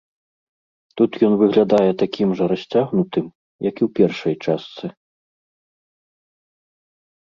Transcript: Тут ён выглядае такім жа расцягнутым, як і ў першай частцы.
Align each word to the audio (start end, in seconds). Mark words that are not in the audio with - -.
Тут 1.01 1.11
ён 1.27 1.33
выглядае 1.41 1.91
такім 2.03 2.29
жа 2.41 2.45
расцягнутым, 2.53 3.25
як 3.69 3.71
і 3.77 3.83
ў 3.89 3.93
першай 4.03 4.41
частцы. 4.41 4.95